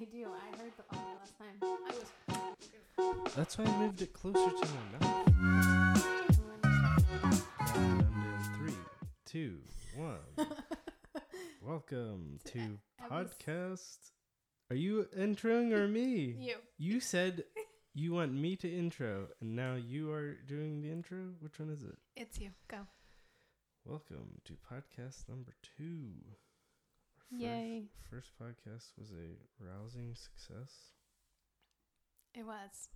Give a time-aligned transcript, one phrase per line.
[0.00, 0.28] I do.
[0.32, 1.60] I heard the audio last time.
[1.60, 1.92] I
[3.18, 3.34] was.
[3.36, 5.28] That's why I moved it closer to my mouth.
[7.74, 8.04] And
[8.56, 8.78] three,
[9.26, 9.58] two,
[9.94, 10.16] one.
[11.62, 12.78] Welcome To to
[13.10, 13.98] podcast.
[14.70, 16.34] Are you introing or me?
[16.40, 16.54] You.
[16.78, 17.44] You said
[17.92, 21.34] you want me to intro, and now you are doing the intro.
[21.40, 21.98] Which one is it?
[22.16, 22.52] It's you.
[22.68, 22.86] Go.
[23.84, 26.14] Welcome to podcast number two.
[27.30, 27.84] Yay.
[28.10, 30.72] First podcast was a rousing success.
[32.34, 32.88] It was.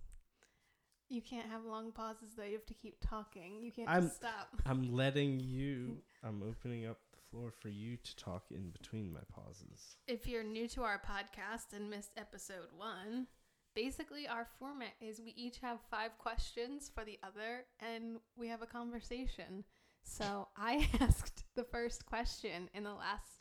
[1.09, 2.43] You can't have long pauses though.
[2.43, 3.61] You have to keep talking.
[3.61, 4.49] You can't I'm- just stop.
[4.65, 5.99] I'm letting you.
[6.23, 9.97] I'm opening up the floor for you to talk in between my pauses.
[10.07, 13.27] If you're new to our podcast and missed episode one,
[13.75, 18.61] basically our format is we each have five questions for the other and we have
[18.63, 19.63] a conversation.
[20.03, 23.34] So I asked the first question in the last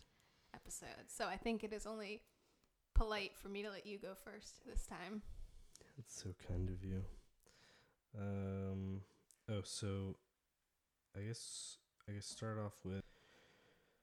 [0.65, 1.09] episode.
[1.09, 2.23] So I think it is only
[2.95, 5.23] polite for me to let you go first this time.
[5.99, 7.03] It's so kind of you.
[8.19, 9.01] Um.
[9.51, 10.17] Oh, so
[11.17, 11.77] I guess
[12.09, 13.03] I guess start off with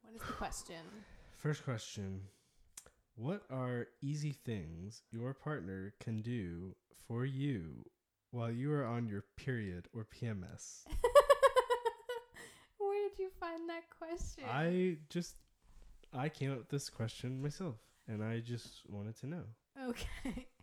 [0.03, 0.83] What is the question?
[1.38, 2.21] first question.
[3.16, 6.75] What are easy things your partner can do
[7.08, 7.86] for you
[8.31, 10.83] while you are on your period or PMS?
[12.77, 14.43] Where did you find that question?
[14.49, 15.36] I just
[16.14, 17.76] I came up with this question myself,
[18.08, 19.44] and I just wanted to know.
[19.90, 20.48] Okay.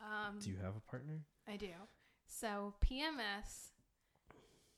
[0.00, 1.20] Um, Do you have a partner?
[1.48, 1.70] I do.
[2.26, 3.70] So PMS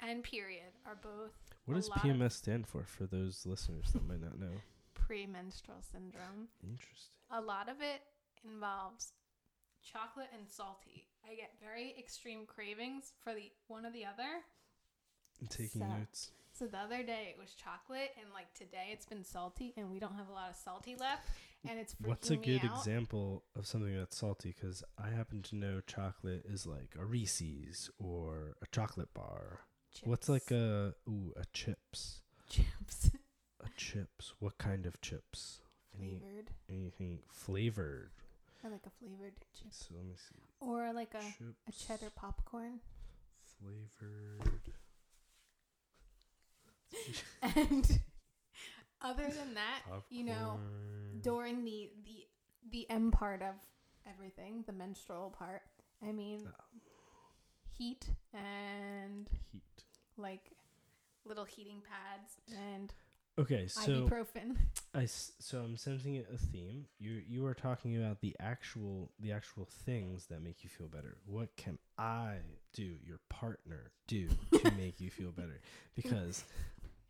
[0.00, 1.32] and period are both
[1.64, 4.52] What does PMS stand for for those listeners that might not know?
[4.94, 6.46] premenstrual syndrome.
[6.62, 7.10] Interesting.
[7.32, 8.02] A lot of it
[8.44, 9.14] involves
[9.82, 11.08] chocolate and salty.
[11.28, 14.44] I get very extreme cravings for the one or the other.
[15.40, 16.30] I'm taking So- notes.
[16.58, 19.98] So the other day it was chocolate, and like today it's been salty, and we
[19.98, 21.28] don't have a lot of salty left,
[21.68, 22.78] and it's freaking What's a good out.
[22.78, 24.54] example of something that's salty?
[24.58, 29.60] Because I happen to know chocolate is like a Reese's or a chocolate bar.
[30.04, 32.22] What's like a ooh a chips?
[32.48, 33.10] chips
[33.62, 34.32] A chips.
[34.38, 35.60] What kind of chips?
[35.98, 36.50] Any flavored?
[36.70, 38.10] anything flavored?
[38.64, 40.40] I like a flavored chip, So let me see.
[40.60, 41.18] or like a
[41.68, 42.80] a cheddar popcorn.
[43.58, 44.72] flavored.
[47.42, 48.00] And
[49.02, 50.58] other than that, you know,
[51.22, 52.26] during the the
[52.70, 53.54] the M part of
[54.08, 55.62] everything, the menstrual part,
[56.06, 56.80] I mean, Oh.
[57.78, 59.84] heat and heat.
[60.16, 60.50] like
[61.24, 62.92] little heating pads and
[63.38, 64.56] Okay, so ibuprofen.
[64.94, 66.86] I so I'm sensing a theme.
[66.98, 71.18] You you are talking about the actual the actual things that make you feel better.
[71.26, 72.36] What can I
[72.72, 75.60] do, your partner do to make you feel better?
[75.94, 76.44] Because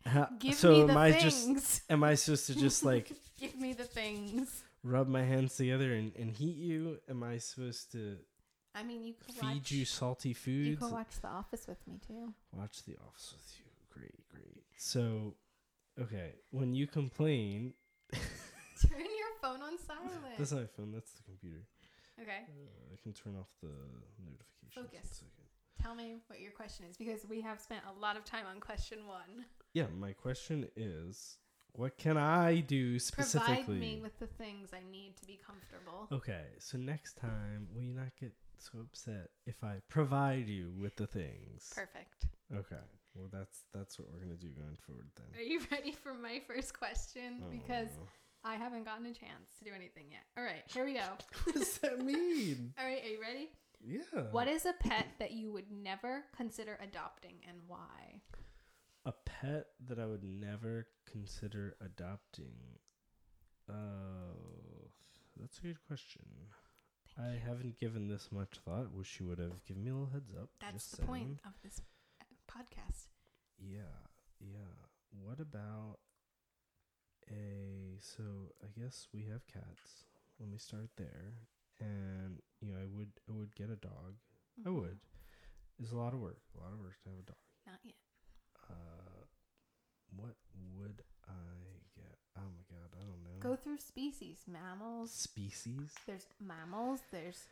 [0.07, 3.55] ha- Give so me am the I just am I supposed to just like Give
[3.55, 4.63] me the things.
[4.83, 6.99] rub my hands together and, and heat you?
[7.09, 8.17] Am I supposed to
[8.75, 10.67] I mean, you could feed watch, you salty foods?
[10.69, 12.31] You could watch The Office with me too.
[12.53, 13.65] Watch The Office with you.
[13.89, 14.63] Great, great.
[14.77, 15.33] So,
[15.99, 17.73] okay, when you complain,
[18.13, 20.11] Turn your phone on silent.
[20.37, 20.91] that's not my phone.
[20.93, 21.63] That's the computer.
[22.21, 22.45] okay.
[22.47, 23.73] Uh, I can turn off the
[24.23, 24.75] notifications.
[24.75, 25.23] Focus.
[25.87, 28.59] Tell me what your question is because we have spent a lot of time on
[28.59, 29.45] question one.
[29.73, 31.37] Yeah, my question is,
[31.71, 33.55] what can I do specifically?
[33.55, 36.09] Provide me with the things I need to be comfortable.
[36.11, 40.97] okay, so next time, will you not get so upset if I provide you with
[40.97, 41.71] the things?
[41.73, 42.25] Perfect.
[42.53, 42.83] Okay,
[43.15, 45.39] well that's that's what we're gonna do going forward then.
[45.39, 47.43] Are you ready for my first question?
[47.45, 47.87] Oh, Because.
[48.43, 50.21] I haven't gotten a chance to do anything yet.
[50.37, 51.01] All right, here we go.
[51.43, 52.71] what does that mean?
[52.79, 53.49] All right, are you ready?
[53.85, 54.23] Yeah.
[54.31, 58.21] What is a pet that you would never consider adopting and why?
[59.05, 62.55] A pet that I would never consider adopting.
[63.69, 64.89] Oh,
[65.39, 66.25] that's a good question.
[67.17, 68.91] I haven't given this much thought.
[68.93, 70.49] Wish you would have given me a little heads up.
[70.59, 71.81] That's Just the point of this
[72.21, 73.07] uh, podcast.
[73.59, 74.05] Yeah,
[74.39, 74.85] yeah.
[75.23, 75.97] What about
[77.29, 77.97] a?
[77.99, 78.23] So
[78.63, 80.05] I guess we have cats.
[80.39, 81.33] Let me start there.
[81.79, 84.15] And you know, I would, I would get a dog.
[84.65, 84.75] I Mhm.
[84.81, 84.99] would.
[85.79, 86.41] It's a lot of work.
[86.55, 87.37] A lot of work to have a dog.
[87.67, 87.95] Not yet.
[88.69, 89.25] Uh,
[90.15, 90.35] what
[90.75, 91.33] would I
[91.95, 92.17] get?
[92.35, 93.39] Oh my god, I don't know.
[93.39, 94.39] Go through species.
[94.47, 95.11] Mammals.
[95.11, 95.93] Species.
[96.07, 97.01] There's mammals.
[97.11, 97.45] There's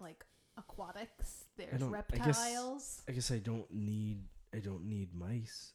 [0.00, 0.24] like
[0.58, 1.46] aquatics.
[1.56, 3.02] There's don't- I guess- reptiles.
[3.08, 4.28] I guess I don't need.
[4.52, 5.72] I don't need mice.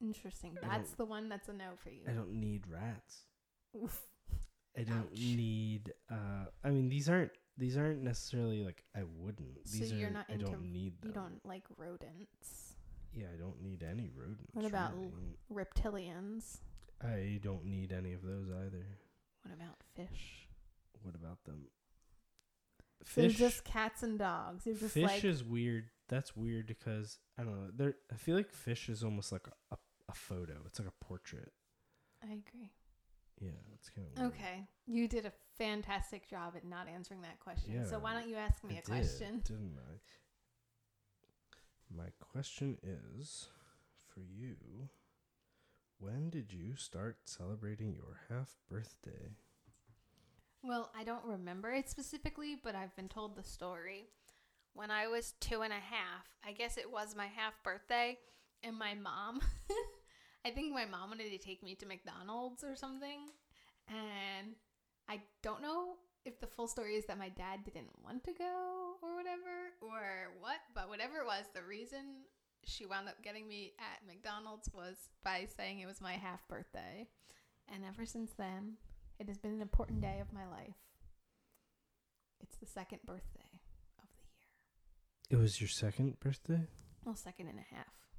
[0.00, 0.56] Interesting.
[0.62, 2.04] That's the one that's a no for you.
[2.08, 3.24] I don't need rats.
[3.76, 4.09] Oof.
[4.78, 5.18] I don't Ouch.
[5.18, 5.92] need.
[6.10, 7.32] Uh, I mean, these aren't.
[7.56, 9.68] These aren't necessarily like I wouldn't.
[9.68, 10.12] So These you're are.
[10.12, 11.08] not I into- don't need them.
[11.08, 12.74] You don't like rodents.
[13.12, 14.54] Yeah, I don't need any rodents.
[14.54, 15.36] What about really.
[15.52, 16.58] reptilians?
[17.02, 18.86] I don't need any of those either.
[19.42, 20.46] What about fish?
[21.02, 21.66] What about them.
[23.06, 24.64] So it's just cats and dogs.
[24.64, 25.90] Just fish like is weird.
[26.08, 27.70] That's weird because I don't know.
[27.74, 29.78] There, I feel like fish is almost like a, a,
[30.10, 30.54] a photo.
[30.66, 31.52] It's like a portrait.
[32.22, 32.70] I agree.
[33.40, 34.66] Yeah, it's kind of Okay.
[34.86, 37.74] You did a fantastic job at not answering that question.
[37.74, 39.40] Yeah, so why don't you ask me I a did, question?
[39.46, 39.96] didn't I?
[41.96, 43.48] My question is
[44.12, 44.56] for you.
[45.98, 49.36] When did you start celebrating your half birthday?
[50.62, 54.08] Well, I don't remember it specifically, but I've been told the story.
[54.74, 58.18] When I was two and a half, I guess it was my half birthday,
[58.62, 59.40] and my mom,
[60.44, 63.28] I think my mom wanted to take me to McDonald's or something.
[63.88, 64.54] And
[65.08, 68.94] I don't know if the full story is that my dad didn't want to go
[69.02, 72.24] or whatever, or what, but whatever it was, the reason
[72.64, 77.08] she wound up getting me at McDonald's was by saying it was my half birthday.
[77.72, 78.76] And ever since then,
[79.18, 80.76] it has been an important day of my life.
[82.40, 83.48] It's the second birthday
[83.98, 85.38] of the year.
[85.38, 86.66] It was your second birthday?
[87.04, 88.09] Well, second and a half.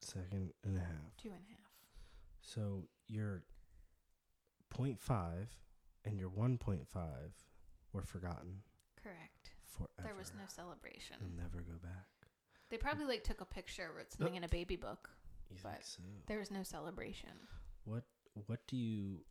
[0.00, 1.16] Second and a half.
[1.22, 1.70] Two and a half.
[2.42, 3.42] So your
[4.74, 5.46] 0.5
[6.04, 6.86] and your 1.5
[7.92, 8.62] were forgotten
[9.02, 9.50] Correct.
[9.64, 9.90] forever.
[10.02, 11.16] There was no celebration.
[11.20, 12.06] and never go back.
[12.70, 15.10] They probably like took a picture or something in a baby book.
[15.50, 16.02] You But so?
[16.26, 17.30] There was no celebration.
[17.84, 18.04] What
[18.46, 19.24] what do you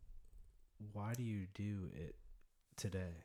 [0.91, 2.15] why do you do it
[2.75, 3.23] today?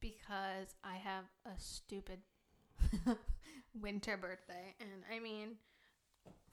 [0.00, 2.18] because I have a stupid
[3.80, 4.74] winter birthday.
[4.80, 5.50] And I mean,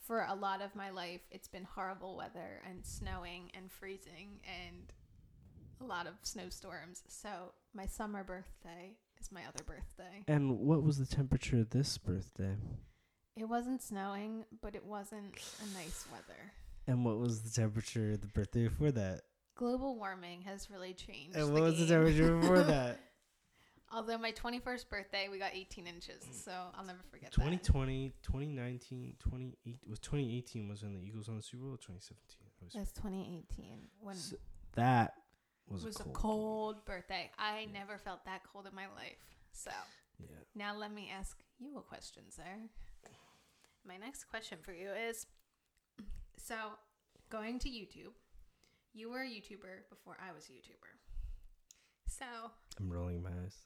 [0.05, 4.91] for a lot of my life, it's been horrible weather and snowing and freezing and
[5.81, 7.03] a lot of snowstorms.
[7.07, 7.29] So
[7.73, 10.23] my summer birthday is my other birthday.
[10.27, 12.55] And what was the temperature this birthday?
[13.35, 16.51] It wasn't snowing, but it wasn't a nice weather.
[16.87, 19.21] And what was the temperature the birthday before that?
[19.55, 21.35] Global warming has really changed.
[21.35, 22.99] And what was the temperature before that?
[23.91, 27.35] Although my 21st birthday, we got 18 inches, so I'll never forget that.
[27.35, 31.73] 2020, 2019, 28 was 2018 was when the Eagles won the Super Bowl.
[31.73, 32.47] or 2017.
[32.61, 34.35] It was- That's 2018 when So
[34.73, 35.15] that
[35.67, 36.15] was, it was a cold.
[36.15, 37.31] a cold birthday.
[37.39, 37.71] I Yeah.
[37.71, 39.17] never felt that cold in my life.
[39.53, 39.71] So
[40.19, 40.27] Yeah.
[40.53, 42.69] now let me ask you a question, sir.
[43.83, 45.25] My next question for you is
[46.37, 46.77] so
[47.29, 48.13] going to YouTube,
[48.93, 50.99] you were a YouTuber before I was a YouTuber.
[52.07, 52.25] So
[52.77, 53.65] I'm rolling my eyes.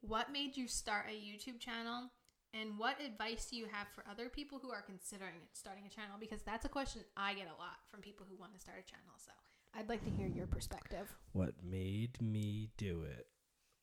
[0.00, 2.10] What made you start a YouTube channel?
[2.54, 6.16] And what advice do you have for other people who are considering starting a channel?
[6.18, 8.90] Because that's a question I get a lot from people who want to start a
[8.90, 9.14] channel.
[9.18, 9.32] So
[9.74, 11.14] I'd like to hear your perspective.
[11.32, 13.26] What made me do it?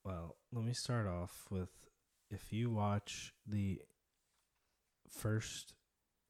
[0.04, 1.70] Well, let me start off with
[2.32, 3.82] if you watch the
[5.10, 5.74] first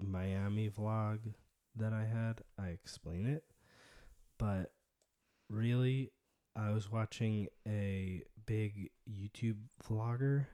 [0.02, 1.20] Miami vlog
[1.76, 3.44] that I had, I explain it.
[4.38, 4.74] But
[5.50, 5.85] really,
[6.76, 9.56] was watching a big YouTube
[9.90, 10.46] vlogger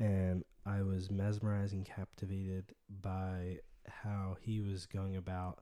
[0.00, 5.60] and I was mesmerized and captivated by how he was going about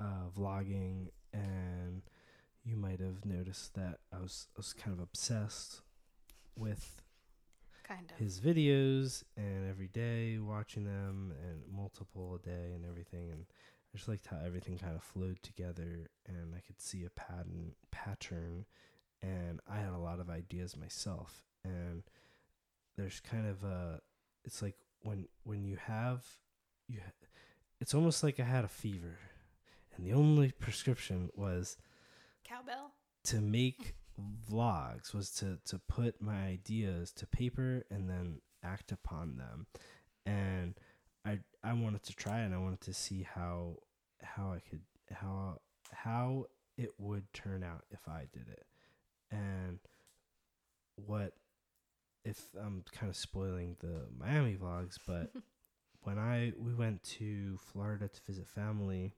[0.00, 2.00] uh, vlogging and
[2.64, 5.82] you might have noticed that I was I was kind of obsessed
[6.56, 7.02] with
[7.86, 8.16] Kind of.
[8.16, 13.44] his videos and every day watching them and multiple a day and everything and
[13.96, 17.72] I just liked how everything kind of flowed together and I could see a pattern
[17.90, 18.66] pattern
[19.22, 22.02] and I had a lot of ideas myself and
[22.98, 24.02] there's kind of a
[24.44, 26.26] it's like when when you have
[26.86, 27.26] you ha-
[27.80, 29.18] it's almost like I had a fever
[29.96, 31.78] and the only prescription was
[32.44, 32.90] Cowbell?
[33.24, 33.94] to make
[34.50, 39.66] vlogs was to to put my ideas to paper and then act upon them
[40.26, 40.74] and
[41.24, 43.76] i i wanted to try and i wanted to see how
[44.34, 44.80] how i could
[45.12, 45.58] how
[45.92, 48.66] how it would turn out if i did it
[49.30, 49.78] and
[50.96, 51.32] what
[52.24, 55.30] if i'm kind of spoiling the miami vlogs but
[56.02, 59.14] when i we went to florida to visit family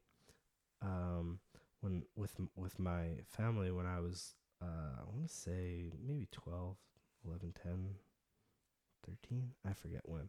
[0.83, 1.39] um
[1.81, 6.77] when with with my family when I was uh I want to say maybe 12,
[7.27, 7.95] 11, 10,
[9.07, 10.29] 13, I forget when.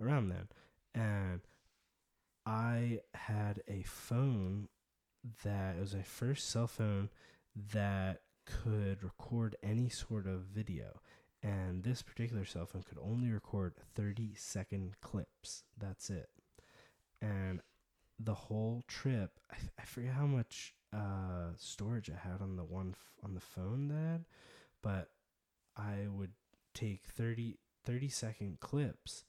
[0.00, 0.48] Around then.
[0.94, 1.40] And
[2.48, 4.68] I had a phone
[5.44, 7.10] that it was my first cell phone
[7.72, 11.00] that could record any sort of video.
[11.42, 15.64] And this particular cell phone could only record 30 second clips.
[15.76, 16.30] That's it.
[17.20, 17.60] And
[18.18, 19.38] the whole trip,
[19.78, 23.88] I forget how much uh, storage I had on the one f- on the phone
[23.88, 24.22] that
[24.82, 25.10] but
[25.76, 26.32] I would
[26.74, 29.24] take 30, 30 second clips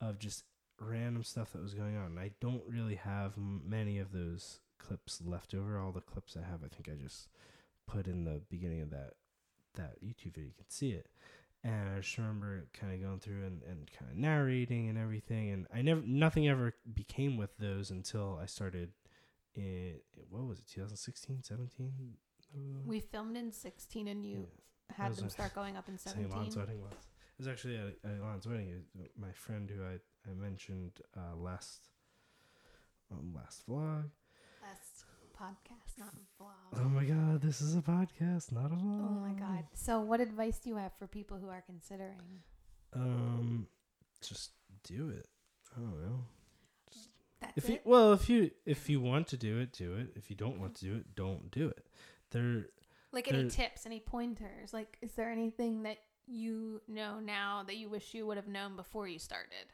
[0.00, 0.44] of just
[0.80, 2.18] random stuff that was going on.
[2.18, 5.78] I don't really have many of those clips left over.
[5.78, 7.28] All the clips I have, I think I just
[7.86, 9.12] put in the beginning of that
[9.74, 10.48] that YouTube video.
[10.48, 11.08] You can see it,
[11.64, 15.50] and I just remember kind of going through and, and kind of narrating and everything.
[15.50, 18.90] And I never, nothing ever became with those until I started
[19.54, 19.94] in,
[20.28, 21.92] what was it, 2016, 17?
[22.54, 24.46] Uh, We filmed in 16 and you
[24.90, 24.96] yeah.
[24.96, 26.16] had them start going up in St.
[26.16, 26.36] 17.
[26.36, 26.92] Lon's wedding was.
[26.92, 28.68] It was actually at, at Lon's wedding.
[28.68, 31.88] Was my friend who I, I mentioned uh, last
[33.10, 34.04] um, last vlog.
[34.62, 35.04] Last
[35.38, 36.80] podcast, not vlog.
[36.80, 39.08] Oh my god, this is a podcast, not a vlog.
[39.08, 39.64] Oh my god.
[39.74, 42.40] So, what advice do you have for people who are considering?
[42.94, 43.66] Um,
[44.26, 44.52] just
[44.84, 45.26] do it.
[45.76, 46.24] I don't know.
[47.40, 47.82] That's If you it.
[47.84, 50.08] well, if you if you want to do it, do it.
[50.16, 51.86] If you don't want to do it, don't do it.
[52.30, 52.66] There,
[53.12, 54.72] Like any tips, any pointers?
[54.72, 58.76] Like, is there anything that you know now that you wish you would have known
[58.76, 59.66] before you started?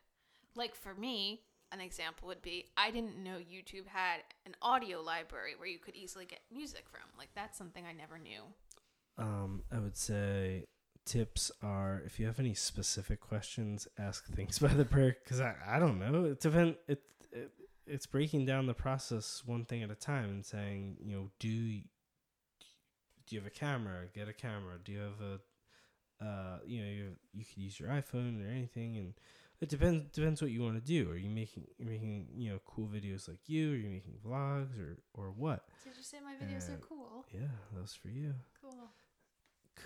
[0.55, 1.43] Like for me,
[1.73, 5.95] an example would be I didn't know YouTube had an audio library where you could
[5.97, 7.03] easily get music from.
[7.19, 8.43] Like that's something I never knew.
[9.19, 10.65] um, I would say
[11.07, 15.55] tips are if you have any specific questions, ask things by the prayer because I,
[15.67, 16.25] I don't know.
[16.27, 17.03] It depend it,
[17.33, 17.51] it
[17.87, 21.49] it's breaking down the process one thing at a time and saying you know do
[23.27, 24.07] do you have a camera?
[24.13, 24.75] Get a camera.
[24.85, 28.97] Do you have a uh you know you you could use your iPhone or anything
[28.97, 29.15] and
[29.61, 31.11] it depends depends what you want to do.
[31.11, 33.73] Are you making you're making you know cool videos like you?
[33.73, 35.65] Are you making vlogs or or what?
[35.85, 37.25] Did you say my videos Uh, are cool?
[37.33, 38.35] Yeah, those for you.
[38.61, 38.91] Cool.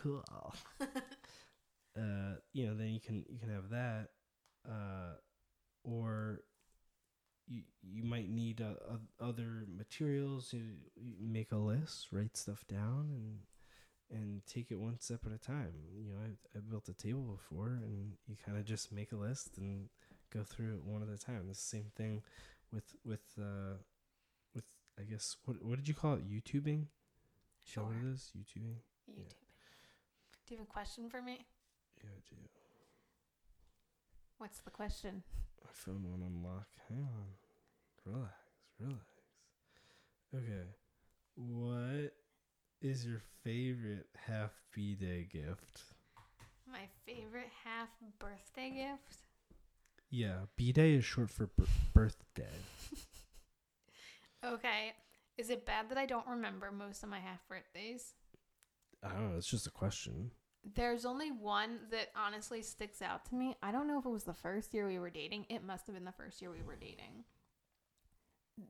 [0.03, 0.25] Cool.
[0.81, 4.09] uh, you know, then you can you can have that,
[4.69, 5.15] uh,
[5.85, 6.41] or
[7.47, 10.53] you you might need uh, oth- other materials.
[10.53, 10.63] You,
[10.97, 13.39] you make a list, write stuff down, and
[14.15, 15.73] and take it one step at a time.
[15.95, 19.17] You know, I I built a table before, and you kind of just make a
[19.17, 19.89] list and
[20.33, 21.49] go through it one at a time.
[21.49, 22.23] The same thing
[22.73, 23.77] with with uh
[24.55, 24.65] with
[24.99, 26.29] I guess what what did you call it?
[26.29, 26.81] YouTubing.
[26.81, 27.93] What Sure.
[28.03, 28.31] it is?
[28.37, 28.77] YouTubing.
[29.11, 29.35] YouTube.
[30.47, 31.47] Do you have a question for me?
[32.03, 32.37] Yeah, I do.
[34.39, 35.23] What's the question?
[35.65, 36.69] My phone won't unlock.
[36.89, 37.29] Hang on.
[38.05, 38.35] Relax,
[38.79, 39.05] relax.
[40.35, 40.67] Okay.
[41.37, 42.13] What
[42.85, 45.83] is your favorite half B day gift?
[46.71, 47.89] My favorite half
[48.19, 49.23] birthday gift?
[50.11, 52.45] Yeah, B day is short for b- birthday.
[54.45, 54.93] Okay.
[55.39, 58.13] Is it bad that I don't remember most of my half birthdays?
[59.03, 59.39] I don't know.
[59.39, 60.33] It's just a question.
[60.75, 63.57] There's only one that honestly sticks out to me.
[63.63, 65.47] I don't know if it was the first year we were dating.
[65.49, 67.25] It must have been the first year we were dating.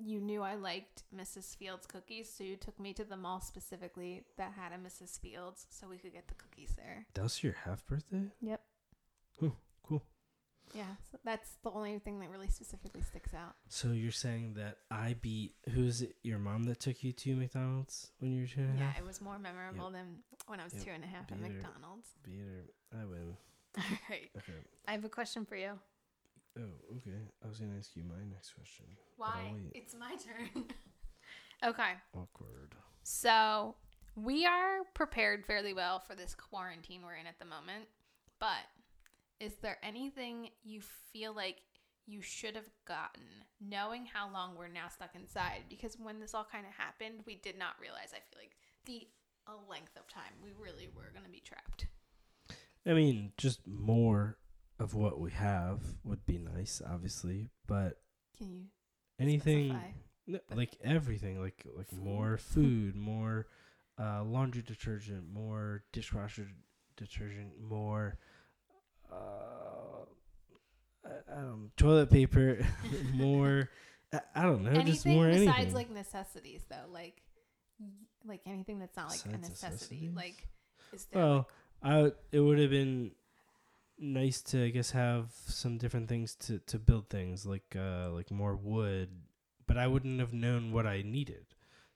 [0.03, 1.57] You knew I liked Mrs.
[1.57, 5.21] Fields cookies, so you took me to the mall specifically that had a Mrs.
[5.21, 7.07] Fields so we could get the cookies there.
[7.15, 8.31] That was your half birthday?
[8.41, 8.61] Yep.
[9.87, 10.03] Cool.
[10.73, 13.55] Yeah, so that's the only thing that really specifically sticks out.
[13.69, 16.17] So you're saying that I beat who's it?
[16.23, 18.95] Your mom that took you to McDonald's when you were two and a half?
[18.97, 20.85] Yeah, it was more memorable than when I was Yep.
[20.85, 21.43] two and a half at her.
[21.49, 22.09] McDonald's.
[22.25, 22.99] Beat her.
[22.99, 23.37] I win.
[23.79, 24.31] All right.
[24.39, 24.59] Okay.
[24.89, 25.79] I have a question for you.
[26.59, 27.19] Oh, okay.
[27.45, 28.87] I was gonna ask you my next question.
[29.17, 29.55] Why?
[29.73, 30.67] It's my turn.
[31.65, 31.93] okay.
[32.15, 32.75] Awkward.
[33.03, 33.75] So
[34.17, 37.87] we are prepared fairly well for this quarantine we're in at the moment.
[38.39, 38.65] But
[39.41, 40.81] is there anything you
[41.13, 41.57] feel like
[42.07, 43.23] you should have gotten
[43.61, 45.65] knowing how long we're now stuck inside?
[45.69, 48.53] Because when this all kind of happened, we did not realize, I feel like,
[48.87, 49.09] the
[49.47, 51.87] a length of time we really were going to be trapped.
[52.87, 54.37] I mean, just more
[54.79, 58.01] of what we have would be nice, obviously, but
[58.39, 58.65] Can you
[59.19, 59.71] anything
[60.27, 60.45] specify?
[60.55, 62.03] like everything, like like Food.
[62.03, 63.47] more food, more
[63.99, 66.49] uh, laundry detergent, more dishwasher
[66.97, 68.19] detergent, more
[69.13, 70.05] uh,
[71.05, 72.59] I, I don't know, toilet paper,
[73.15, 73.69] more
[74.13, 75.75] I, I don't know, just anything more besides anything.
[75.75, 77.23] like necessities though, like
[78.27, 80.11] like anything that's not like a necessity.
[80.15, 80.49] Like
[80.93, 81.49] is there Well,
[81.83, 83.13] I it would have been
[83.99, 88.31] nice to I guess have some different things to to build things like uh like
[88.31, 89.11] more wood,
[89.67, 91.47] but I wouldn't have known what I needed.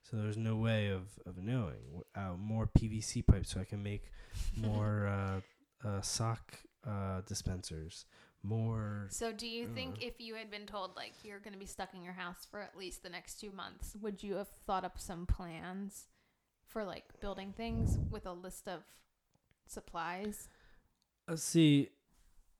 [0.03, 2.03] So there's no way of of knowing.
[2.15, 4.11] Uh, more PVC pipes so I can make
[4.57, 5.41] more uh,
[5.89, 6.55] uh sock
[6.87, 8.07] uh dispensers.
[8.45, 10.07] More So, do you think Uh.
[10.07, 12.61] if you had been told like you're going to be stuck in your house for
[12.61, 16.07] at least the next two months, would you have thought up some plans
[16.65, 18.85] for like building things with a list of
[19.67, 20.49] supplies?
[21.29, 21.91] Uh, see,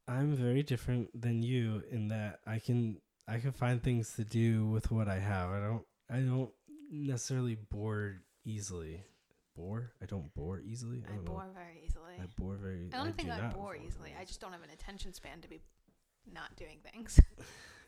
[0.07, 4.67] I'm very different than you in that I can I can find things to do
[4.67, 5.51] with what I have.
[5.51, 6.51] I don't I don't
[6.91, 9.05] necessarily bore easily.
[9.57, 9.93] Bore?
[10.01, 11.03] I don't bore easily.
[11.09, 11.23] I, I know.
[11.23, 12.13] bore very easily.
[12.21, 12.89] I bore very.
[12.93, 14.15] I don't think do I bore easily.
[14.19, 15.61] I just don't have an attention span to be
[16.33, 17.21] not doing things.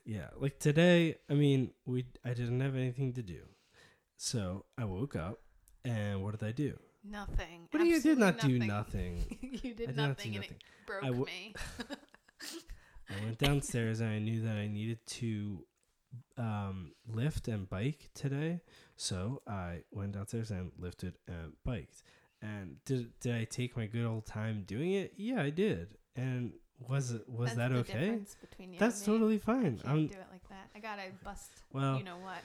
[0.06, 3.42] Yeah, like today, I mean, we I didn't have anything to do.
[4.16, 5.40] So, I woke up
[5.84, 6.78] and what did I do?
[7.04, 7.68] Nothing.
[7.70, 9.24] What do you did not do nothing?
[9.40, 10.56] you did, I did not nothing, do and nothing.
[10.56, 11.54] it broke I w- me.
[13.10, 15.64] I went downstairs and I knew that I needed to
[16.36, 18.60] um, lift and bike today,
[18.96, 22.02] so I went downstairs and lifted and biked.
[22.42, 25.12] And did did I take my good old time doing it?
[25.16, 25.88] Yeah, I did.
[26.16, 27.92] And was it was That's that okay?
[28.00, 29.62] difference between you That's totally I fine.
[29.78, 30.68] can't I'm do it like that.
[30.74, 31.50] I gotta bust.
[31.72, 31.98] well.
[31.98, 32.38] you know what?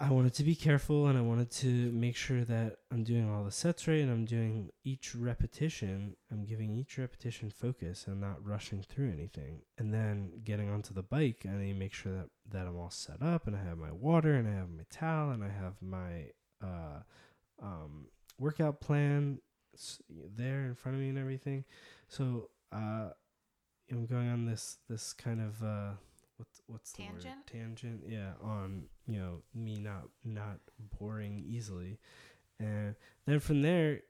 [0.00, 3.42] I wanted to be careful and I wanted to make sure that I'm doing all
[3.42, 6.14] the sets right and I'm doing each repetition.
[6.30, 9.62] I'm giving each repetition focus and not rushing through anything.
[9.76, 12.90] And then getting onto the bike, I need to make sure that, that I'm all
[12.90, 15.74] set up and I have my water and I have my towel and I have
[15.82, 16.26] my
[16.62, 17.00] uh,
[17.60, 18.06] um,
[18.38, 19.40] workout plan
[20.36, 21.64] there in front of me and everything.
[22.06, 23.08] So uh,
[23.90, 25.90] I'm going on this this kind of uh,
[26.38, 27.20] what's what's the word?
[27.20, 27.46] Tangent?
[27.46, 30.58] Tangent, yeah, on you know me not not
[30.98, 31.98] boring easily,
[32.58, 32.94] and
[33.26, 34.00] then from there,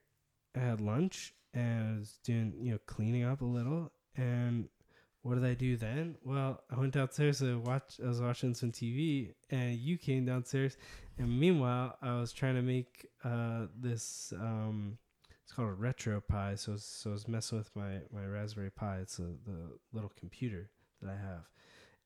[0.55, 3.91] I had lunch and I was doing you know cleaning up a little.
[4.15, 4.67] And
[5.21, 6.15] what did I do then?
[6.23, 7.99] Well, I went downstairs to watch.
[8.03, 10.77] I was watching some TV, and you came downstairs.
[11.17, 14.33] And meanwhile, I was trying to make uh, this.
[14.39, 14.97] Um,
[15.43, 16.59] it's called a RetroPie.
[16.59, 18.97] So so I was messing with my my Raspberry Pi.
[18.97, 20.69] It's a, the little computer
[21.01, 21.43] that I have,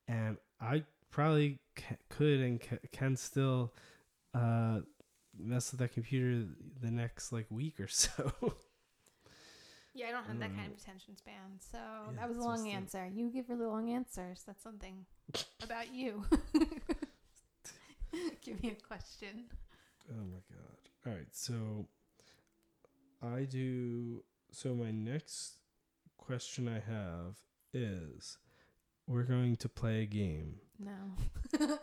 [0.08, 3.72] and I probably ca- could and ca- can still
[4.34, 4.80] uh,
[5.38, 6.46] mess with that computer
[6.80, 8.32] the next like week or so.
[9.96, 10.74] Yeah, I don't have that kind Mm.
[10.74, 11.60] of attention span.
[11.70, 13.06] So Yeah, that was a long the- answer.
[13.06, 14.42] You give really long answers.
[14.44, 15.06] That's something
[15.62, 16.24] about you.
[18.42, 19.44] give me a question.
[20.10, 20.78] Oh my god.
[21.06, 21.86] All right, so
[23.22, 25.58] I do so my next
[26.16, 27.36] question I have
[27.72, 28.38] is
[29.06, 30.56] we're going to play a game.
[30.78, 31.68] No.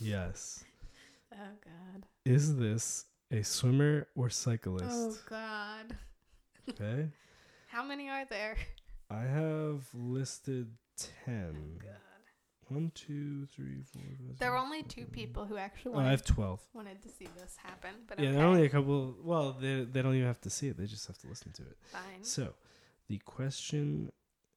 [0.00, 0.64] Yes.
[1.32, 2.06] oh God.
[2.24, 4.84] Is this a swimmer or cyclist?
[4.90, 5.96] Oh God.
[6.70, 7.08] Okay.
[7.68, 8.56] How many are there?
[9.10, 10.68] I have listed
[11.24, 11.78] 10.
[11.80, 11.90] God.
[12.68, 16.10] One, two, three, four, five, There were six, only two people who actually Oh, I
[16.10, 16.60] have 12.
[16.72, 18.36] wanted to see this happen, but Yeah, okay.
[18.36, 19.14] there are only a couple.
[19.22, 21.62] Well, they, they don't even have to see it, they just have to listen to
[21.62, 21.76] it.
[21.82, 22.22] Fine.
[22.22, 22.54] So,
[23.08, 24.10] the question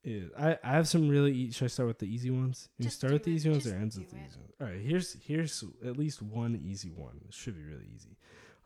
[0.06, 2.70] is I, I have some really e- should I start with the easy ones?
[2.78, 4.24] You Just start with the it, easy ones or just ends with the it.
[4.28, 4.54] easy ones?
[4.62, 7.20] All right, here's here's at least one easy one.
[7.28, 8.16] It should be really easy.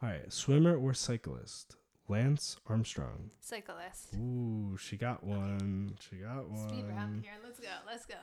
[0.04, 1.76] All right, swimmer or cyclist?
[2.08, 3.30] Lance Armstrong.
[3.40, 4.16] Cyclist.
[4.16, 5.96] Ooh, she got one.
[6.00, 6.70] She got one.
[6.70, 7.34] Speed round here.
[7.44, 7.68] Let's go.
[7.86, 8.16] Let's go.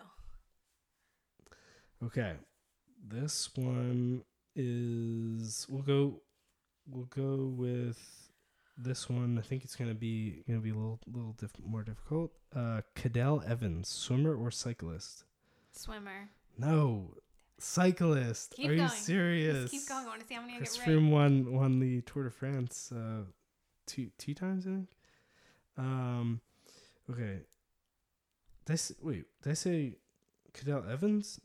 [2.05, 2.35] Okay.
[3.07, 4.23] This one
[4.57, 6.21] is we'll go
[6.89, 8.26] we'll go with
[8.77, 9.39] this one.
[9.39, 12.33] I think it's gonna be gonna be a little little diff- more difficult.
[12.55, 15.25] Uh Cadel Evans, swimmer or cyclist?
[15.73, 16.31] Swimmer.
[16.59, 17.15] No.
[17.59, 18.53] Cyclist.
[18.57, 19.71] Keep Are you serious?
[19.71, 20.05] Just keep going.
[20.05, 20.97] I want to see how many I Chris get right.
[20.97, 23.25] Froome won won the Tour de France uh
[23.87, 24.89] two two times I think.
[25.79, 26.41] Um
[27.11, 27.41] okay.
[28.67, 29.97] Did I s wait, did I say
[30.53, 31.41] Cadel Evans?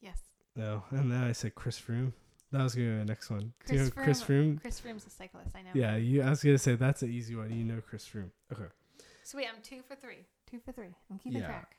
[0.00, 0.18] Yes.
[0.54, 2.12] No, and then I said Chris Froome.
[2.56, 3.52] That was gonna be my next one.
[3.66, 4.60] Do you know Chris Chris Froome?
[4.60, 5.50] Chris Froome's a cyclist.
[5.54, 5.70] I know.
[5.74, 6.22] Yeah, you.
[6.22, 7.50] I was gonna say that's an easy one.
[7.52, 8.30] You know Chris Froome.
[8.52, 8.64] Okay.
[9.22, 10.24] So wait, I'm two for three.
[10.50, 10.94] Two for three.
[11.10, 11.46] I'm keeping Yeah.
[11.48, 11.76] track.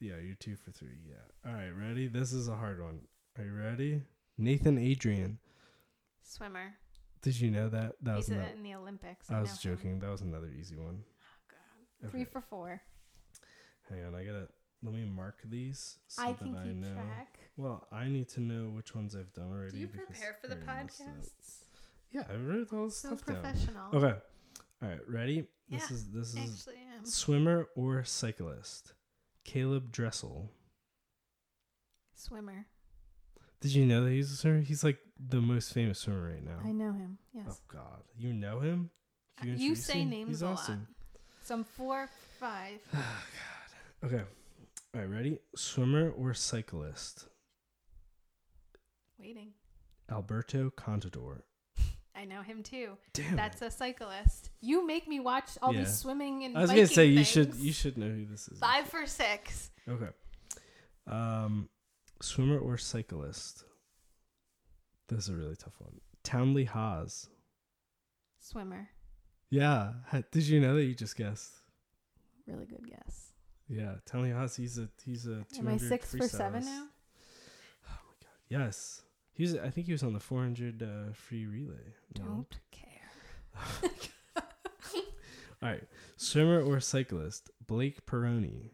[0.00, 0.98] Yeah, you're two for three.
[1.08, 1.50] Yeah.
[1.50, 2.08] All right, ready?
[2.08, 3.00] This is a hard one.
[3.38, 4.02] Are you ready?
[4.36, 5.38] Nathan Adrian.
[6.22, 6.74] Swimmer.
[7.22, 7.96] Did you know that?
[8.02, 9.30] That was He's another, in the Olympics.
[9.30, 9.76] I was know him.
[9.76, 9.98] joking.
[10.00, 11.02] That was another easy one.
[11.04, 11.54] Oh
[12.02, 12.10] God.
[12.10, 12.30] Three Okay.
[12.30, 12.82] for four.
[13.88, 14.48] Hang on, I gotta
[14.82, 16.92] let me mark these so I that can I keep know.
[16.94, 17.38] track.
[17.58, 19.72] Well, I need to know which ones I've done already.
[19.72, 21.12] Do you prepare for the I already messed it up.
[21.16, 21.54] podcasts?
[22.12, 23.42] Yeah, I wrote all this So stuff down.
[23.42, 23.94] professional.
[23.94, 24.16] Okay.
[24.80, 25.40] All right, ready?
[25.68, 26.68] This Yeah, is this is
[27.02, 28.94] swimmer or cyclist.
[29.44, 30.50] Caeleb Dressel.
[32.14, 32.66] Swimmer.
[33.60, 34.60] Did you know that he's a swimmer?
[34.60, 36.58] He's like the most famous swimmer right now.
[36.64, 37.18] I know him.
[37.34, 37.46] Yes.
[37.50, 38.90] Oh God, you know him?
[39.40, 40.10] Uh, Can you say him?
[40.10, 40.74] names He's a awesome.
[40.78, 41.20] lot.
[41.42, 42.78] So I'm four, five.
[42.94, 43.22] Oh
[44.02, 44.12] God.
[44.12, 44.24] Okay.
[44.94, 45.38] All right, ready?
[45.56, 47.26] Swimmer or cyclist?
[49.18, 49.52] Waiting.
[50.10, 51.42] Alberto Contador.
[52.14, 52.96] I know him too.
[53.12, 53.36] Damn.
[53.36, 54.50] That's a cyclist.
[54.60, 55.80] You make me watch all Yeah.
[55.80, 57.64] these swimming and I was gonna biking say you should things.
[57.64, 58.58] you should know who this is.
[58.58, 59.70] Five for six.
[59.88, 60.08] Okay.
[61.06, 61.68] Um,
[62.20, 63.64] swimmer or cyclist?
[65.08, 66.00] This is a really tough one.
[66.24, 67.28] Townley Haas.
[68.40, 68.88] Swimmer.
[69.50, 69.92] Yeah.
[70.08, 71.52] Ha- Did you know that you just guessed?
[72.46, 73.32] Really good guess.
[73.68, 74.56] Yeah, Townley Haas.
[74.56, 75.32] He's a he's a.
[75.58, 76.86] Am I 200 six for seven now?
[78.48, 79.02] Yes.
[79.38, 79.56] He was.
[79.56, 81.94] I think he was on the 400 uh, free relay.
[82.12, 82.84] Don't care.
[85.62, 85.84] All right.
[86.16, 87.48] Swimmer or cyclist?
[87.64, 88.70] Blake Pieroni.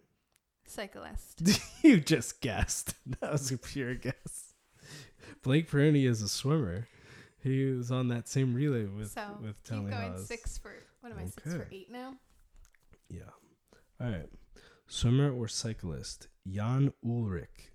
[0.67, 1.61] Cyclist.
[1.83, 2.95] you just guessed.
[3.21, 4.55] That was a pure guess.
[5.43, 6.89] Blake Pieroni is a swimmer.
[7.43, 10.27] he was on that same relay with so with keep Tally going Haas.
[10.27, 10.73] six for
[11.03, 12.15] what am I six for eight now?
[13.11, 13.31] Yeah.
[14.01, 14.31] All right.
[14.87, 16.29] Swimmer or cyclist?
[16.51, 17.74] Jan Ullrich.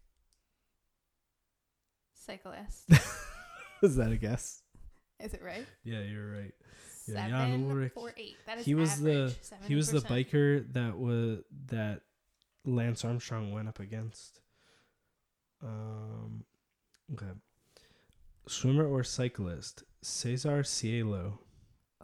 [2.19, 2.89] Cyclist.
[3.81, 4.61] Is that a guess?
[5.19, 5.65] Is it right?
[5.83, 6.53] Yeah, you're right.
[7.07, 7.91] Yeah, Jan Seven Ullrich.
[7.95, 8.37] or eight.
[8.45, 12.01] That is He was the average, he was the biker that was that
[12.65, 14.41] Lance Armstrong went up against.
[15.63, 16.43] Um,
[17.13, 17.31] okay.
[18.47, 19.83] Swimmer or cyclist?
[20.01, 21.39] Cesar Cielo.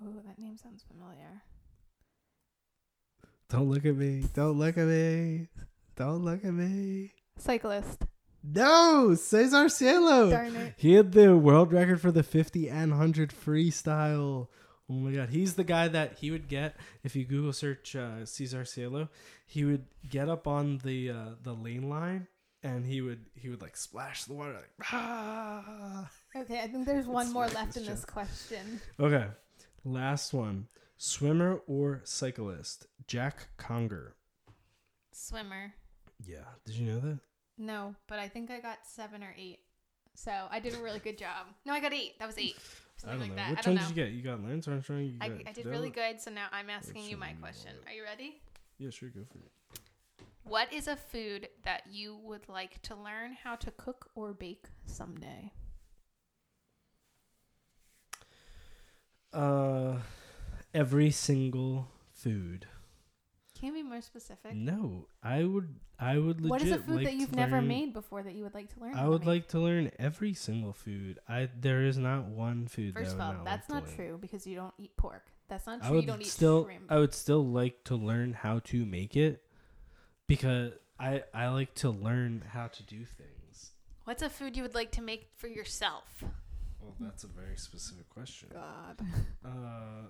[0.01, 1.43] Oh, that name sounds familiar.
[3.49, 4.25] Don't look at me.
[4.33, 5.47] Don't look at me.
[5.95, 7.13] Don't look at me.
[7.37, 8.03] Cyclist.
[8.53, 10.29] No, Cesar Cielo.
[10.29, 10.73] Darn it.
[10.77, 14.47] He had the world record for the 50 and 100 freestyle.
[14.89, 18.25] Oh my god, he's the guy that he would get if you Google search uh,
[18.25, 19.09] Cesar Cielo.
[19.47, 22.27] He would get up on the uh, the lane line
[22.65, 24.69] and he would he would like splash the water like.
[24.91, 28.81] "Ah." Okay, I think there's one more left in this question.
[28.99, 29.27] Okay,
[29.83, 32.87] last one: swimmer or cyclist?
[33.07, 34.15] Jack Conger.
[35.11, 35.73] Swimmer.
[36.25, 37.19] Yeah, did you know that?
[37.57, 39.59] No, but I think I got seven or eight.
[40.15, 41.47] So I did a really good job.
[41.65, 42.17] No, I got eight.
[42.19, 42.55] That was eight.
[43.05, 43.35] I don't like know.
[43.35, 43.49] that.
[43.51, 43.89] Which I don't one know.
[43.89, 44.13] did you get?
[44.13, 45.03] You got Lance Armstrong.
[45.03, 47.71] You I, got I did really good, so now I'm asking you my question.
[47.85, 48.41] Are you ready?
[48.77, 49.79] Yeah, sure, go for it.
[50.43, 54.65] What is a food that you would like to learn how to cook or bake
[54.85, 55.51] someday?
[59.33, 59.95] Uh,
[60.73, 62.67] every single food.
[63.57, 64.53] Can you be more specific?
[64.53, 65.75] No, I would.
[65.97, 66.49] I would legit.
[66.49, 68.73] what is a food like that you've never learn- made before that you would like
[68.73, 68.95] to learn?
[68.95, 69.27] I would make?
[69.27, 71.19] like to learn every single food.
[71.29, 72.93] I there is not one food.
[72.93, 75.23] First that of all, not that's like not true because you don't eat pork.
[75.47, 75.85] That's not true.
[75.85, 75.95] I true.
[75.95, 76.65] would You don't eat still.
[76.65, 76.91] shrimp.
[76.91, 79.41] I would still like to learn how to make it,
[80.27, 83.71] because I I like to learn how to do things.
[84.03, 86.23] What's a food you would like to make for yourself?
[86.81, 88.49] Well, that's a very specific question.
[88.51, 88.99] God.
[89.45, 90.09] Uh,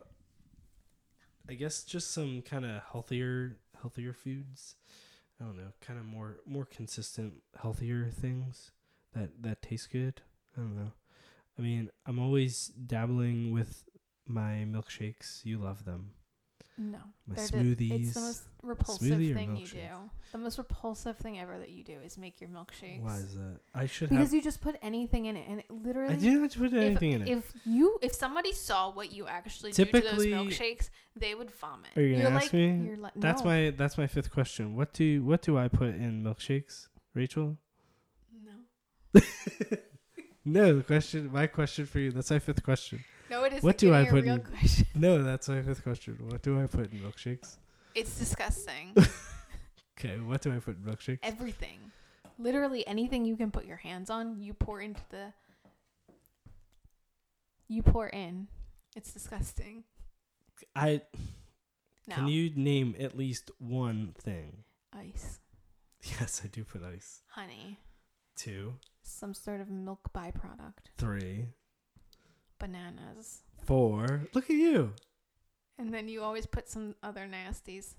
[1.49, 4.75] I guess just some kind of healthier, healthier foods.
[5.39, 8.71] I don't know, kind of more, more consistent, healthier things
[9.13, 10.21] that that taste good.
[10.58, 10.93] I don't know.
[11.58, 13.84] I mean, I'm always dabbling with
[14.25, 15.45] my milkshakes.
[15.45, 16.12] You love them.
[16.77, 16.97] No.
[17.25, 18.01] My They're the- smoothies.
[18.07, 19.79] it's the most repulsive thing you do.
[20.33, 23.01] The most repulsive thing ever that you do is make your milkshakes.
[23.01, 23.59] Why is that?
[23.73, 24.33] I should Because have.
[24.33, 26.13] you just put anything in it, and it literally.
[26.15, 27.38] I do not put anything if, in it.
[27.38, 31.51] If you, if somebody saw what you actually do to Typically- those milkshakes, they would
[31.51, 31.91] vomit.
[31.95, 32.85] Are you gonna You're ask like, me?
[32.88, 33.47] You're like, that's no.
[33.49, 34.75] my that's my fifth question.
[34.75, 37.57] What do you what do I put in milkshakes, Rachel?
[38.43, 39.21] No.
[40.47, 41.31] No, the question.
[41.31, 42.11] My question for you.
[42.11, 43.03] That's my fifth question.
[43.36, 43.63] No, it is.
[43.63, 44.88] What do I put in- question.
[44.95, 46.17] No, that's my fifth question.
[46.30, 47.58] What do I put in milkshakes?
[47.93, 48.95] It's disgusting.
[49.98, 51.19] Okay, what do I put in milkshakes?
[51.24, 51.80] Everything.
[52.38, 55.32] Literally anything you can put your hands on, you pour into the.
[57.69, 58.48] You pour in.
[58.95, 59.86] It's disgusting.
[60.76, 61.02] I
[62.08, 62.15] No.
[62.15, 64.63] can you name at least one thing?
[64.93, 65.39] Ice,
[66.19, 67.21] Yes, I do put ice.
[67.30, 67.80] honey,
[68.36, 71.48] Two, some sort of milk byproduct, three,
[72.59, 74.27] bananas, four.
[74.33, 74.93] Look at you.
[75.77, 77.95] and then you always put some other nasties.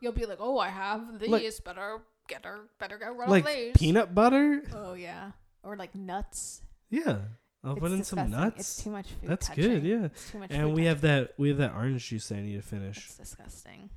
[0.00, 1.28] You'll be like, "Oh, I have these.
[1.30, 2.68] Like- better get her.
[2.78, 4.62] Better go rid like these." peanut butter.
[4.74, 5.32] Oh yeah,
[5.62, 6.62] or like nuts.
[6.90, 7.18] Yeah,
[7.64, 8.60] I'll It's put in some nuts.
[8.60, 9.30] It's too much food.
[9.30, 9.64] That's touching.
[9.64, 9.82] good.
[9.84, 10.50] Yeah, It's too much.
[10.50, 12.98] and we have that we have that orange juice that I need to finish.
[13.06, 13.90] It's disgusting.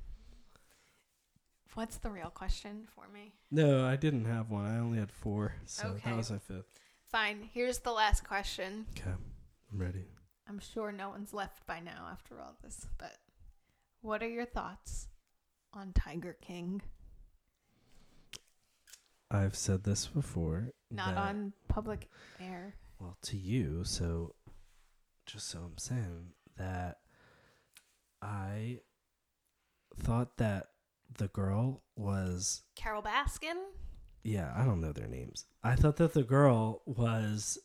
[1.74, 3.34] What's the real question for me?
[3.50, 4.64] No, I didn't have one.
[4.64, 6.00] I only had four, so Okay.
[6.10, 6.64] that was my fifth.
[7.10, 7.50] Fine.
[7.52, 8.86] Here's the last question.
[8.98, 9.10] Okay,
[9.72, 10.04] I'm ready.
[10.48, 13.16] I'm sure no one's left by now after all this, but
[14.00, 15.08] what are your thoughts
[15.72, 16.82] on Tiger King?
[19.30, 20.72] I've said this before.
[20.90, 22.08] Not that- on public
[22.40, 22.76] air.
[23.00, 24.34] well to you so
[25.26, 27.00] just so i'm saying that
[28.22, 28.78] i
[29.98, 30.68] thought that
[31.18, 33.56] the girl was Carole Baskin?
[34.22, 37.58] yeah i don't know their names i thought that the girl was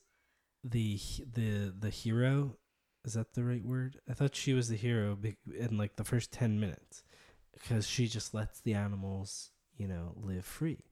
[0.63, 1.00] the
[1.34, 2.58] the the hero?
[3.04, 4.00] Is that the right word?
[4.10, 5.17] I thought she was the hero
[5.58, 7.04] in like the first 10 minutes
[7.52, 10.86] because she just lets the animals you know live free.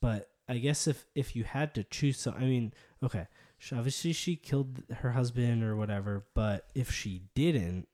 [0.00, 4.12] But i guess if if you had to choose so i mean okay sh- obviously
[4.12, 7.86] she killed her husband or whatever but if she didn't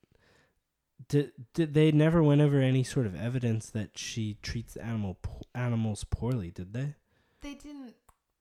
[1.08, 5.18] did, did they never went over any sort of evidence that she treats animal
[5.54, 6.94] animals poorly did they?
[7.42, 7.94] They didn't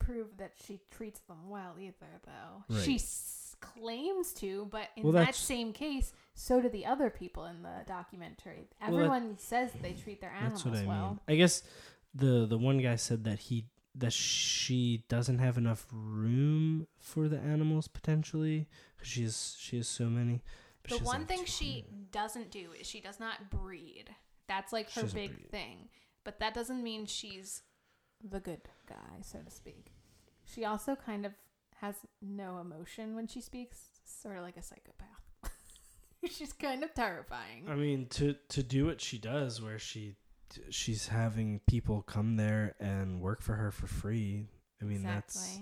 [0.05, 2.63] prove that she treats them well either, though.
[2.75, 2.83] Right.
[2.83, 7.45] She s- claims to, but in Well, that same case, so do the other people
[7.45, 8.67] in the documentary.
[8.81, 11.09] Well, that- Everyone says they treat their animals That's what I well.
[11.11, 11.19] mean.
[11.27, 11.63] I guess
[12.13, 13.65] the the one guy said that he
[13.97, 19.87] that she doesn't have enough room for the animals potentially because she has she has
[19.87, 20.41] so many.
[20.83, 24.13] But the one like, thing she doesn't do is she does not breed.
[24.47, 25.49] That's like her big breed.
[25.51, 25.89] thing.
[26.23, 27.63] But that doesn't mean she's
[28.23, 29.91] the good guy, so to speak.
[30.45, 31.34] She also kind of
[31.81, 35.51] has no emotion when she speaks, sort of like a psychopath.
[36.31, 37.65] she's kind of terrifying.
[37.69, 40.15] I mean, to to do what she does, where she
[40.69, 44.47] she's having people come there and work for her for free.
[44.81, 45.60] I mean, that's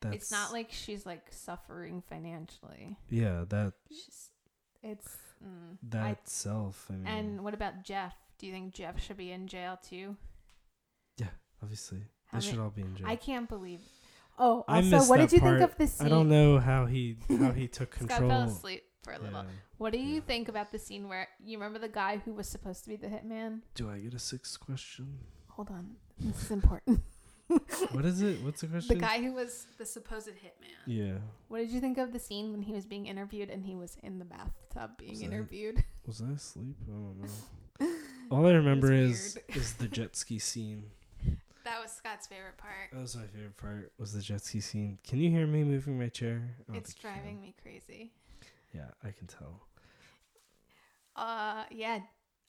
[0.00, 2.96] that's It's not like she's like suffering financially.
[3.08, 4.30] yeah that She's,
[4.82, 5.76] it's mm.
[5.90, 6.86] that I- itself.
[6.90, 8.14] I mean, and what about Jeff?
[8.38, 10.16] Do you think Jeff should be in jail too?
[11.16, 13.06] Yeah, obviously How they should all be in jail.
[13.08, 13.80] I can't believe.
[14.38, 15.58] Oh, I also, what did you part.
[15.58, 16.06] think of the scene?
[16.06, 18.08] I don't know how he how he took control.
[18.08, 18.46] Scott control.
[18.46, 19.40] fell asleep for a little.
[19.42, 19.48] Yeah.
[19.78, 20.20] What do you Yeah.
[20.26, 23.08] think about the scene where you remember the guy who was supposed to be the
[23.08, 23.60] hitman?
[23.74, 25.18] Do I get a sixth question?
[25.48, 27.00] Hold on, this is important.
[27.92, 28.42] what is it?
[28.42, 28.96] What's the question?
[28.96, 30.76] the guy who was the supposed hitman.
[30.86, 31.14] Yeah.
[31.48, 33.96] What did you think of the scene when he was being interviewed and he was
[34.02, 35.82] in the bathtub being Was I- interviewed?
[36.06, 36.76] Was I asleep?
[36.86, 37.20] I don't
[37.80, 37.88] know.
[38.30, 39.58] All I remember is weird.
[39.60, 40.90] is the jet ski scene.
[41.98, 42.92] Scott's favorite part.
[42.92, 43.92] That was my favorite part.
[43.98, 44.98] Was the jet ski scene.
[45.06, 46.54] Can you hear me moving my chair?
[46.72, 47.12] It's think you can.
[47.12, 48.12] driving me crazy.
[48.72, 49.66] Yeah, I can tell.
[51.16, 51.98] Uh, yeah,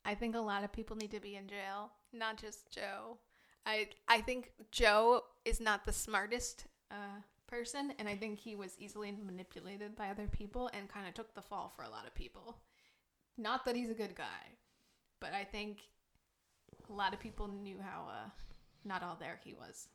[0.05, 3.17] I think a lot of people need to be in jail, not just Joe.
[3.65, 8.75] I I think Joe is not the smartest uh, person, and I think he was
[8.77, 12.13] easily manipulated by other people and kind of took the fall for a lot of
[12.13, 12.57] people.
[13.37, 14.57] Not that he's a good guy,
[15.19, 15.79] but I think
[16.89, 18.29] a lot of people knew how uh,
[18.85, 19.87] not all there he was,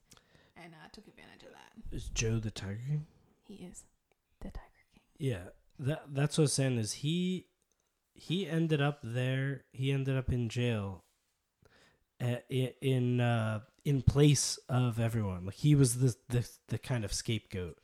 [0.57, 1.97] and uh, took advantage of that.
[1.97, 3.07] Is Joe the Tiger King?
[3.47, 3.85] He is
[4.41, 5.03] the Tiger King.
[5.19, 5.43] Yeah,
[5.79, 6.79] that that's what I was saying.
[6.79, 7.47] Is he
[8.15, 9.65] he ended up there?
[9.73, 11.05] He ended up in jail.
[12.21, 12.37] uh,
[12.81, 17.79] In uh, in place of everyone, like he was the the the kind of scapegoat.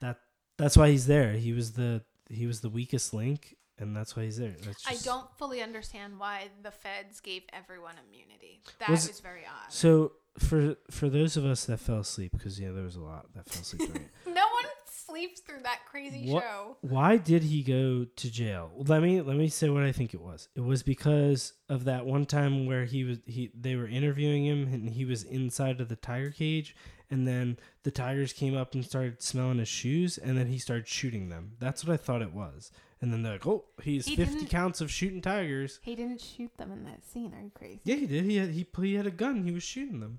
[0.00, 0.20] That
[0.56, 1.32] that's why he's there.
[1.32, 4.54] He was the he was the weakest link, and that's why he's there.
[4.64, 8.60] That's I don't fully understand why the feds gave everyone immunity.
[8.80, 9.72] That Was- was very odd.
[9.72, 13.26] So for for those of us that fell asleep, because yeah, there was a lot
[13.34, 13.90] that fell asleep.
[14.26, 16.76] No one sleeps through that crazy What- show.
[16.82, 18.70] Why did he go to jail?
[18.76, 20.48] Let me let me say what I think it was.
[20.54, 24.68] It was because of that one time where he was he they were interviewing him
[24.72, 26.76] and he was inside of the tiger cage
[27.10, 30.86] and then the tigers came up and started smelling his shoes and then he started
[30.88, 31.52] shooting them.
[31.58, 32.70] That's what I thought it was.
[33.00, 36.20] And then they're like, "Oh, he's He 50 didn't- counts of shooting tigers." He didn't
[36.20, 37.32] shoot them in that scene.
[37.32, 37.80] Are you crazy?
[37.84, 38.24] Yeah, he did.
[38.24, 39.44] He had he, he had a gun.
[39.44, 40.18] He was shooting them.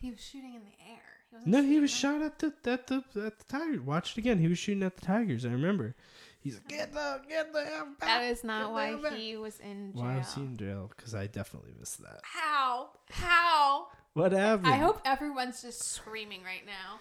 [0.00, 1.02] He was shooting in the air.
[1.30, 2.20] He wasn't No, he shooting was them.
[2.20, 3.80] shot at the at the at the tigers.
[3.80, 4.38] Watch it again.
[4.38, 5.46] He was shooting at the tigers.
[5.46, 5.94] I remember.
[6.40, 9.02] He's like, "Get the get the hell back." That is not Get why the hell
[9.02, 10.02] back." he was in jail.
[10.02, 10.92] Why was he in jail?
[10.96, 12.20] Because I definitely missed that.
[12.22, 12.90] How?
[13.10, 13.55] How?
[14.16, 14.68] What happened?
[14.68, 17.00] I hope everyone's just screaming right now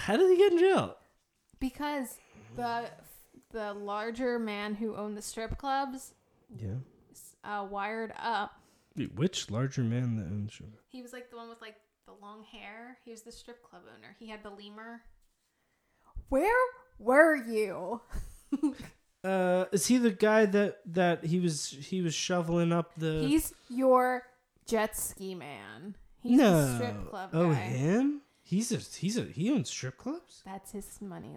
[0.00, 0.96] How did he get in jail?
[1.60, 2.18] because
[2.56, 2.90] the
[3.52, 6.14] the larger man who owned the strip clubs
[6.58, 6.76] Yeah.
[7.44, 8.58] uh, wired up.
[8.96, 10.80] Wait, which larger man that owns sugar?
[10.88, 11.76] He was like the one with like
[12.06, 12.98] the long hair.
[13.04, 14.16] He was the strip club owner.
[14.18, 15.02] He had the lemur.
[16.28, 16.62] Where
[16.98, 18.00] were you?
[19.24, 23.20] Uh, is he the guy that that he was he was shoveling up the?
[23.24, 24.24] He's your
[24.66, 25.94] jet ski man.
[26.22, 26.66] He's no.
[26.66, 27.50] the strip club oh, guy.
[27.50, 28.20] Oh, him?
[28.42, 30.42] He's a he's a he owns strip clubs.
[30.44, 31.36] That's his money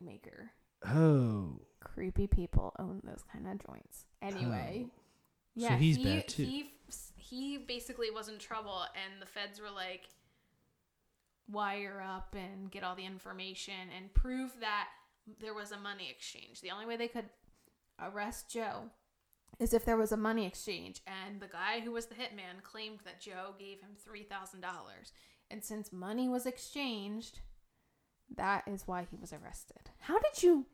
[0.00, 0.52] maker.
[0.86, 4.04] Oh, Creepy people own those kind of joints.
[4.22, 4.90] Anyway, Oh.
[5.54, 6.44] yeah, So he's he, bad, too.
[6.44, 6.74] He
[7.16, 10.08] he basically was in trouble, and the feds were like,
[11.50, 14.88] wire up and get all the information and prove that
[15.40, 16.60] there was a money exchange.
[16.60, 17.28] The only way they could
[18.00, 18.90] arrest Joe
[19.58, 23.00] is if there was a money exchange, and the guy who was the hitman claimed
[23.04, 25.12] that Joe gave him three thousand dollars,
[25.50, 27.40] and since money was exchanged,
[28.36, 29.90] that is why he was arrested.
[30.00, 30.66] How did you?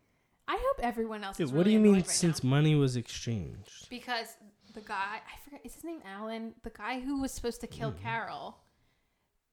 [0.49, 1.37] I hope everyone else.
[1.39, 1.95] Dude, is what do you mean?
[1.95, 2.51] right since now.
[2.51, 3.89] money was exchanged?
[3.91, 4.37] because
[4.75, 7.93] the guy I forget is his name Alan, the guy who was supposed to kill
[7.93, 8.03] Mhm.
[8.03, 8.59] Carole,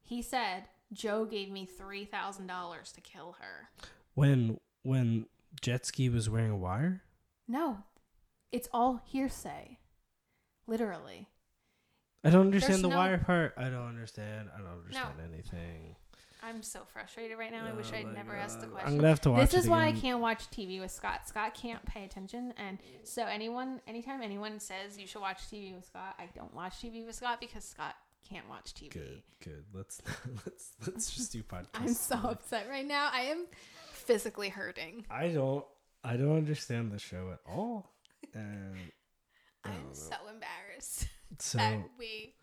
[0.02, 3.70] he said Joe gave me three thousand dollars to kill her.
[4.14, 5.26] When when
[5.62, 7.02] jet ski was wearing a wire?
[7.48, 7.84] No,
[8.54, 9.80] it's all hearsay,
[10.68, 11.28] literally.
[12.24, 13.54] I don't understand There's the no- wire part.
[13.58, 14.50] I don't understand.
[14.56, 15.96] I don't understand anything.
[16.46, 17.66] I'm so frustrated right now.
[17.66, 18.74] I wish Oh I'd my never asked the God.
[18.74, 18.92] question.
[18.92, 20.02] I'm gonna have to watch this is it why I again.
[20.02, 21.26] can't watch TV with Scott.
[21.28, 25.86] Scott can't pay attention, and so anyone, anytime anyone says you should watch TV with
[25.86, 27.96] Scott, I don't watch TV with Scott because Scott
[28.30, 28.92] can't watch TV.
[28.92, 29.64] Good, good.
[29.74, 30.02] Let's
[30.46, 31.68] let's let's just do podcasts.
[31.76, 32.30] I'm so together.
[32.34, 33.10] upset right now.
[33.14, 33.46] I am
[33.94, 35.06] physically hurting.
[35.10, 35.64] I don't
[36.04, 37.90] I don't understand the show at all.
[38.34, 38.76] And
[39.64, 41.08] I I'm so embarrassed
[41.40, 42.34] so that we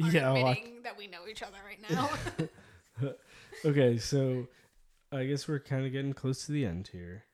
[0.00, 1.80] aren't Yeah, admitting that we know each other right
[3.00, 3.10] now.
[3.64, 4.46] okay, so
[5.12, 7.24] I guess we're kind of getting close to the end here.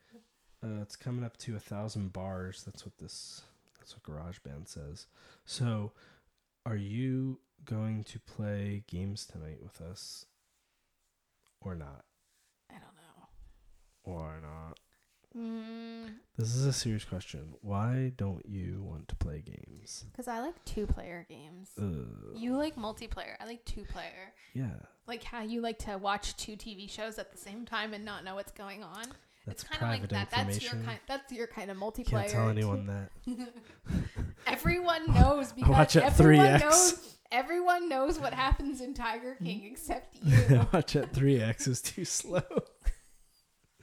[0.65, 2.62] Uh, it's coming up to a thousand bars.
[2.65, 3.43] That's what this.
[3.79, 5.07] That's what GarageBand says.
[5.45, 5.93] So,
[6.65, 10.27] are you going to play games tonight with us,
[11.61, 12.05] or not?
[12.71, 13.29] I don't know.
[14.03, 14.79] Or not?
[15.37, 17.55] Mm, This is a serious question.
[17.61, 20.05] Why don't you want to play games?
[20.11, 21.70] Because I like two player games.
[21.81, 23.35] Uh, You like multiplayer.
[23.40, 24.33] I like two player.
[24.55, 24.70] yeah,
[25.07, 28.25] Like how you like to watch two TV shows at the same time and not
[28.25, 29.05] know what's going on.
[29.46, 30.31] that's it's kind of like that.
[30.31, 30.99] That's your kind.
[31.07, 32.07] That's your kind of multiplayer.
[32.22, 33.11] Can't tell anyone that.
[34.46, 36.61] everyone knows because watch at everyone 3X.
[36.61, 37.12] knows.
[37.33, 40.66] Everyone knows what happens in Tiger King except you.
[40.72, 42.40] watch at 3x is too slow.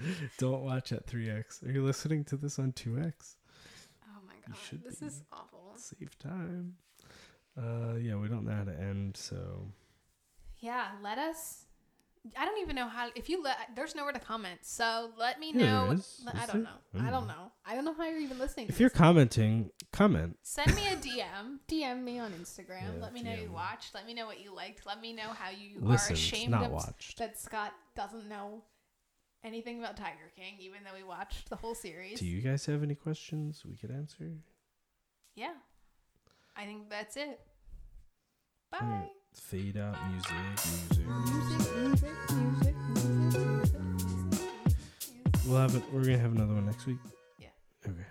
[0.37, 1.67] Don't watch at 3x.
[1.67, 3.35] Are you listening to this on 2x?
[4.05, 5.05] oh my god, this be.
[5.07, 5.73] is awful.
[5.75, 6.75] Save time.
[7.57, 9.67] Uh, yeah, we don't know how to end, so
[10.59, 11.65] Yeah, let us.
[12.37, 13.09] I don't even know how.
[13.15, 14.59] If you let, there's nowhere to comment.
[14.63, 15.91] So let me know.
[15.91, 15.99] is.
[15.99, 16.69] Is I don't know.
[16.99, 17.51] I don't know.
[17.65, 18.67] I don't know how you're even listening.
[18.69, 18.97] if you're this.
[18.97, 20.37] commenting, comment.
[20.41, 21.57] Send me a DM.
[21.69, 22.95] DM me on Instagram.
[22.95, 23.51] Yeah, Let me know you DM.
[23.51, 23.93] watched.
[23.93, 24.85] Let me know what you liked.
[24.87, 27.17] Let me know how you Listen, are ashamed not of watched.
[27.19, 28.63] that Scott doesn't know
[29.43, 32.19] anything about Tiger King, even though we watched the whole series.
[32.19, 34.31] Do you guys have any questions we could answer?
[35.35, 35.53] Yeah.
[36.55, 37.39] I think that's it.
[38.71, 38.79] Bye.
[38.81, 39.09] Right.
[39.33, 44.49] Fade out music, music, music, music, music, music, music, music.
[45.47, 45.83] We'll have it.
[45.91, 46.99] We're gonna have another one next week.
[47.39, 47.49] Yeah.
[47.87, 48.05] Okay.